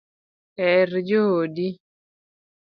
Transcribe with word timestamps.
Her 0.57 0.87
joodi 1.09 1.67